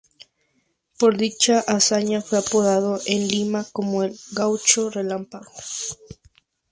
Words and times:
Por 0.97 1.15
dicha 1.15 1.59
hazaña 1.67 2.23
fue 2.23 2.39
apodado 2.39 2.99
en 3.05 3.27
Lima 3.27 3.67
como 3.71 4.01
"El 4.01 4.17
Gaucho 4.31 4.89
Relámpago". 4.89 5.51